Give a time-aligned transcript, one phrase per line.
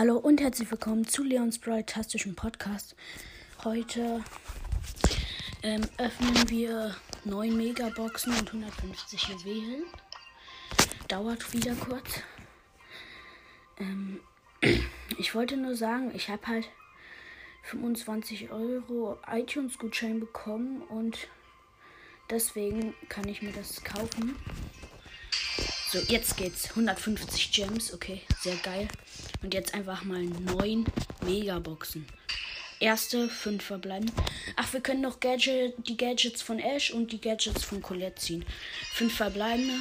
[0.00, 2.96] Hallo und herzlich willkommen zu Leons Bright-tastischen Podcast.
[3.64, 4.24] Heute
[5.62, 9.84] ähm, öffnen wir 9 Megaboxen und 150 Juwelen.
[11.06, 12.22] Dauert wieder kurz.
[13.76, 14.20] Ähm,
[15.18, 16.70] ich wollte nur sagen, ich habe halt
[17.64, 21.28] 25 Euro iTunes-Gutschein bekommen und
[22.30, 24.34] deswegen kann ich mir das kaufen.
[25.90, 26.70] So, jetzt geht's.
[26.70, 28.88] 150 Gems, okay, sehr geil.
[29.42, 30.84] Und jetzt einfach mal 9
[31.24, 32.06] Megaboxen.
[32.78, 34.10] Erste 5 verbleiben.
[34.56, 38.44] Ach, wir können noch Gadget, die Gadgets von Ash und die Gadgets von Colette ziehen.
[38.94, 39.74] 5 verbleibende.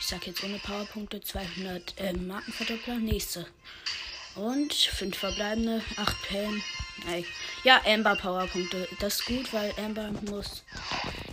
[0.00, 2.96] Ich sag jetzt ohne Powerpunkte 200 äh, Markenverdoppler.
[2.96, 3.46] Nächste.
[4.34, 5.82] Und 5 verbleibende.
[5.96, 6.62] 8 Pam.
[7.64, 8.88] Ja, Amber Powerpunkte.
[9.00, 10.64] Das ist gut, weil Amber muss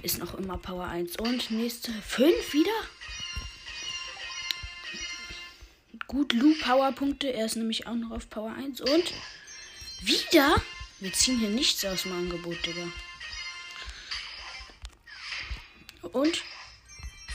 [0.02, 1.18] ist noch immer Power 1.
[1.18, 2.72] Und nächste 5 wieder.
[6.10, 7.32] Gut, Lu Powerpunkte.
[7.32, 8.82] Er ist nämlich auch noch auf Power 1.
[8.82, 9.14] Und
[10.02, 10.60] wieder.
[11.00, 12.88] Wir ziehen hier nichts aus dem Angebot, Digga.
[16.02, 16.44] Und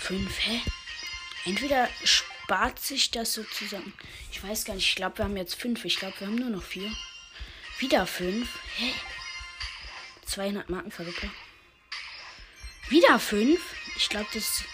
[0.00, 0.60] 5, hä?
[1.44, 3.92] Entweder spart sich das sozusagen.
[4.32, 4.88] Ich weiß gar nicht.
[4.88, 5.84] Ich glaube, wir haben jetzt 5.
[5.84, 6.90] Ich glaube, wir haben nur noch 4.
[7.78, 8.48] Wieder 5.
[8.76, 8.92] Hä?
[10.26, 11.30] 200 Marken verwickelt.
[12.88, 13.60] Wieder fünf?
[13.96, 14.64] Ich glaube, das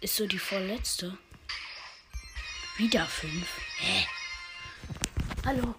[0.00, 1.16] ist so die vorletzte.
[2.76, 3.48] Wieder fünf?
[3.78, 4.06] Hä?
[5.46, 5.74] Hallo?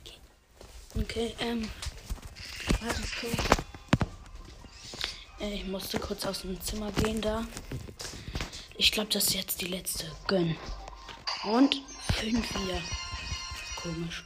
[0.00, 0.18] Okay,
[0.94, 1.68] okay ähm.
[2.80, 3.58] Warte kurz.
[5.40, 7.44] Äh, ich musste kurz aus dem Zimmer gehen da.
[8.76, 10.14] Ich glaube, das ist jetzt die letzte.
[10.28, 10.56] Gönn.
[11.42, 12.80] Und fünf wieder.
[13.82, 14.24] Komisch.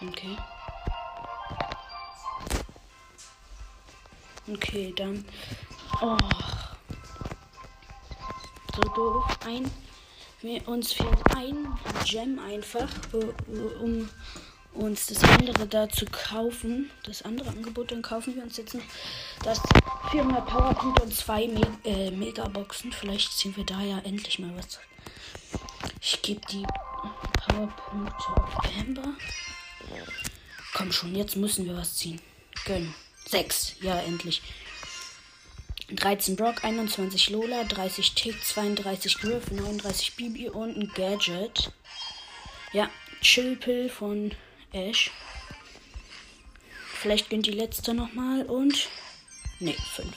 [0.00, 0.38] Okay.
[4.48, 5.22] Okay, dann.
[6.00, 6.16] Oh.
[8.74, 9.24] So doof.
[9.46, 9.70] Ein.
[10.40, 12.88] Wir, uns fehlt ein Gem einfach,
[13.80, 14.08] um
[14.72, 16.90] uns das andere da zu kaufen.
[17.04, 18.82] Das andere Angebot, dann kaufen wir uns jetzt noch
[19.42, 19.60] das
[20.10, 22.92] 400 Powerpunkte und zwei Me äh, Megaboxen.
[22.92, 24.80] Vielleicht ziehen wir da ja endlich mal was.
[26.00, 26.66] Ich gebe die
[27.46, 29.14] Powerpunkte auf Amber.
[30.74, 32.20] Komm schon, jetzt müssen wir was ziehen.
[32.64, 32.94] Gönnen.
[33.26, 33.76] 6.
[33.80, 34.42] Ja, endlich.
[35.90, 41.72] 13 Brock, 21 Lola, 30 Tick, 32 Griff, 39 Bibi und ein Gadget.
[42.72, 42.90] Ja,
[43.20, 44.32] Chillpill von
[44.72, 45.10] Ash.
[46.94, 48.88] Vielleicht gönnt die letzte nochmal und.
[49.60, 50.08] Ne, 5.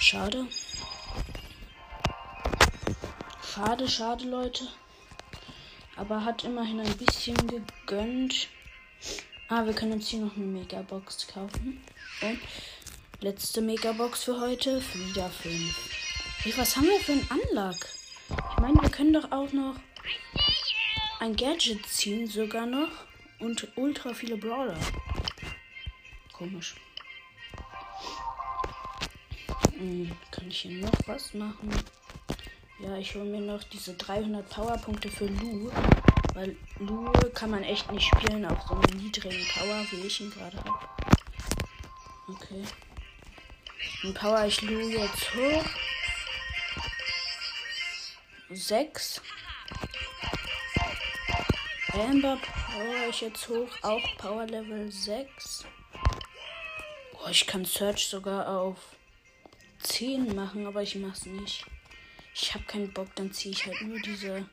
[0.00, 0.46] Schade.
[3.54, 4.66] Schade, schade, Leute.
[5.96, 8.48] Aber hat immerhin ein bisschen gegönnt.
[9.48, 11.84] Ah, wir können uns hier noch eine Megabox kaufen.
[12.22, 12.40] Und
[13.24, 14.82] letzte Megabox für heute.
[14.92, 16.42] Wieder 5.
[16.42, 17.74] Hey, was haben wir für einen Anlag?
[18.28, 19.76] Ich meine, wir können doch auch noch
[21.20, 22.90] ein Gadget ziehen, sogar noch.
[23.38, 24.76] Und ultra viele Brawler.
[26.34, 26.74] Komisch.
[29.72, 31.70] Hm, kann ich hier noch was machen?
[32.78, 35.70] Ja, ich hole mir noch diese 300 Powerpunkte für Lu.
[36.34, 40.30] Weil Lu kann man echt nicht spielen auf so einem niedrigen Power, wie ich ihn
[40.30, 40.78] gerade habe.
[42.28, 42.62] Okay.
[44.02, 45.64] Dann power ich Lu jetzt hoch.
[48.50, 49.22] 6.
[51.92, 53.68] Amber power ich jetzt hoch.
[53.82, 55.64] Auch Power Level 6.
[57.14, 58.78] Oh, ich kann Search sogar auf
[59.80, 61.64] 10 machen, aber ich mach's nicht.
[62.34, 64.46] Ich habe keinen Bock, dann ziehe ich halt nur diese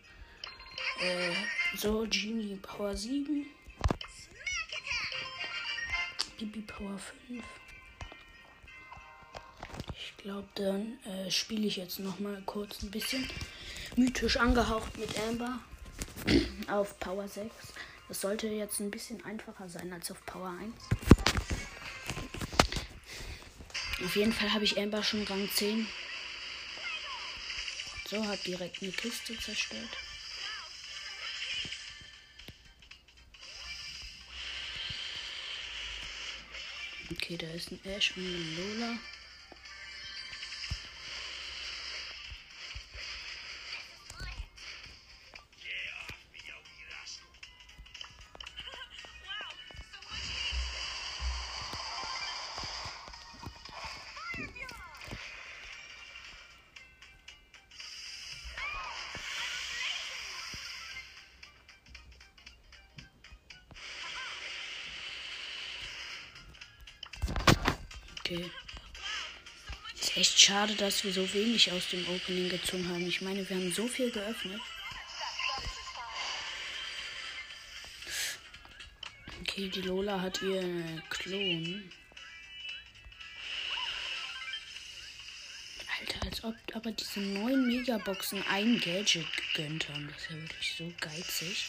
[1.01, 1.33] äh,
[1.75, 3.45] so, Genie Power 7.
[6.37, 7.43] Bibi Power 5.
[10.03, 13.29] Ich glaube, dann äh, spiele ich jetzt noch mal kurz ein bisschen
[13.95, 15.59] mythisch angehaucht mit Amber
[16.71, 17.53] auf Power 6.
[18.07, 20.73] Das sollte jetzt ein bisschen einfacher sein als auf Power 1.
[24.03, 25.87] Auf jeden Fall habe ich Amber schon Rang 10.
[28.09, 29.89] So, hat direkt eine Kiste zerstört.
[37.11, 38.97] Okay, da ist ein Ash und ein Lola.
[68.31, 68.49] Okay.
[69.99, 73.05] Ist echt schade, dass wir so wenig aus dem Opening gezogen haben.
[73.05, 74.61] Ich meine, wir haben so viel geöffnet.
[79.41, 81.91] Okay, die Lola hat ihr Klon.
[85.99, 90.07] Alter, als ob aber diese neuen Megaboxen ein Gadget gegönnt haben.
[90.07, 91.65] Das ist ja wirklich so geizig.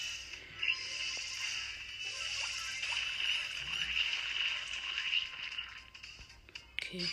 [6.93, 7.09] Okay.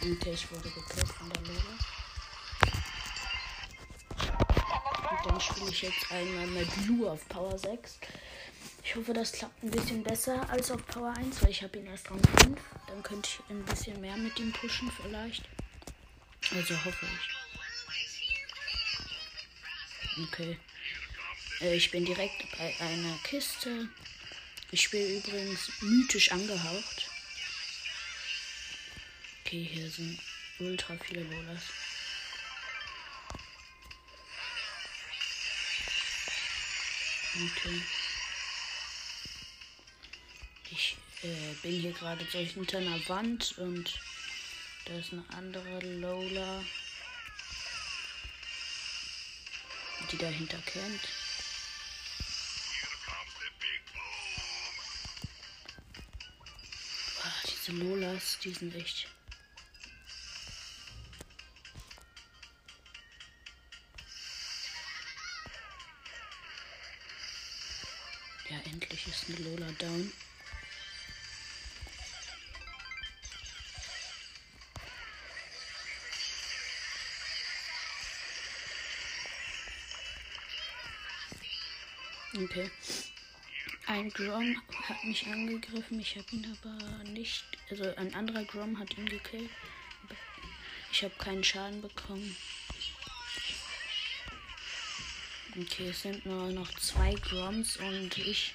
[0.00, 1.76] Okay, ich wurde gekillt von der Lola.
[5.10, 7.98] Und dann spiele ich jetzt einmal mit Blue auf Power 6.
[8.84, 11.88] Ich hoffe, das klappt ein bisschen besser als auf Power 1, weil ich habe ihn
[11.88, 12.58] erst Rang 5.
[12.86, 15.44] Dann könnte ich ein bisschen mehr mit ihm pushen vielleicht.
[16.54, 17.30] Also hoffe ich.
[20.26, 20.58] Okay.
[21.60, 23.90] Äh, ich bin direkt bei einer Kiste.
[24.74, 27.08] Ich spiele übrigens mythisch angehaucht.
[29.40, 30.18] Okay, hier sind
[30.58, 31.62] ultra viele Lolas.
[37.34, 37.82] Okay.
[40.72, 44.00] Ich äh, bin hier gerade hinter einer Wand und
[44.86, 46.64] da ist eine andere Lola,
[50.10, 51.23] die dahinter kennt.
[57.78, 59.08] Lolas, die sind echt
[69.14, 70.12] ist eine Lola down.
[82.36, 82.70] Okay.
[83.86, 86.00] Ein Grom hat mich angegriffen.
[86.00, 87.53] Ich habe ihn aber nicht.
[87.70, 89.50] Also ein anderer Grom hat ihn gekillt.
[90.92, 92.36] Ich habe keinen Schaden bekommen.
[95.56, 98.54] Okay, es sind nur noch zwei Groms und ich.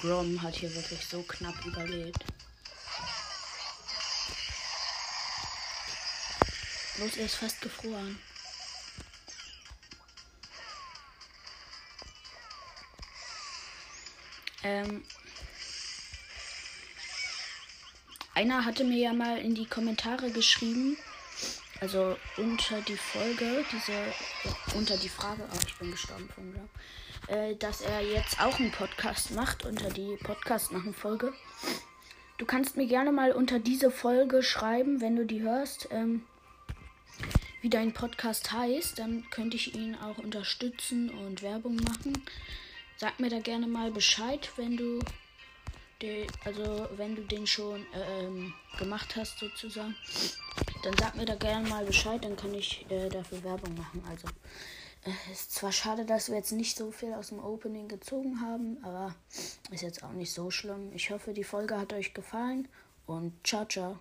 [0.00, 2.24] Grom hat hier wirklich so knapp überlebt.
[6.98, 8.18] Los, er ist fast gefroren.
[14.62, 15.04] Ähm,
[18.34, 20.96] einer hatte mir ja mal in die Kommentare geschrieben,
[21.80, 24.14] also unter die Folge, diese,
[24.74, 26.70] unter die Frage, oh, ich bin gestorben von Glauben
[27.28, 31.32] äh, dass er jetzt auch einen Podcast macht unter die Podcast machen Folge.
[32.38, 36.22] Du kannst mir gerne mal unter diese Folge schreiben, wenn du die hörst, ähm,
[37.62, 38.98] wie dein Podcast heißt.
[38.98, 42.22] Dann könnte ich ihn auch unterstützen und Werbung machen.
[42.96, 45.00] Sag mir da gerne mal Bescheid, wenn du
[46.02, 49.94] den, also wenn du den schon ähm, gemacht hast sozusagen.
[50.82, 54.02] Dann sag mir da gerne mal Bescheid, dann kann ich äh, dafür Werbung machen.
[54.08, 54.28] Also
[55.32, 59.14] ist zwar schade, dass wir jetzt nicht so viel aus dem Opening gezogen haben, aber
[59.70, 60.90] ist jetzt auch nicht so schlimm.
[60.94, 62.68] Ich hoffe, die Folge hat euch gefallen
[63.06, 63.98] und ciao, ciao.